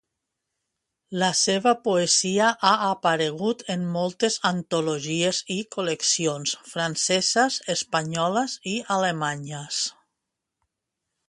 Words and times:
La 1.23 1.27
seva 1.39 1.73
poesia 1.87 2.47
ha 2.69 2.71
aparegut 2.85 3.61
en 3.75 3.83
moltes 3.97 4.39
antologies 4.51 5.43
i 5.57 5.59
col·leccions 5.77 6.55
franceses, 6.73 7.61
espanyoles 7.77 8.57
i 8.75 8.77
alemanyes. 8.99 9.83